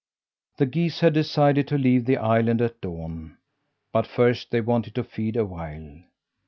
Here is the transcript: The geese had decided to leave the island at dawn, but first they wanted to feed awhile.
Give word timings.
The 0.57 0.65
geese 0.65 1.01
had 1.01 1.13
decided 1.13 1.67
to 1.67 1.77
leave 1.77 2.05
the 2.05 2.17
island 2.17 2.59
at 2.59 2.81
dawn, 2.81 3.37
but 3.93 4.07
first 4.07 4.49
they 4.49 4.59
wanted 4.59 4.95
to 4.95 5.03
feed 5.03 5.35
awhile. 5.35 5.99